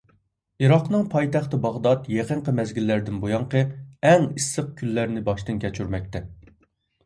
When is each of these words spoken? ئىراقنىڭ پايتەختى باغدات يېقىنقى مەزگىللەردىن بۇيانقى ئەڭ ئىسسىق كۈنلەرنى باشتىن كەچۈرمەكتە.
ئىراقنىڭ 0.63 1.03
پايتەختى 1.11 1.59
باغدات 1.65 2.09
يېقىنقى 2.15 2.55
مەزگىللەردىن 2.61 3.21
بۇيانقى 3.27 3.63
ئەڭ 4.11 4.29
ئىسسىق 4.33 4.75
كۈنلەرنى 4.83 5.27
باشتىن 5.33 5.65
كەچۈرمەكتە. 5.69 6.27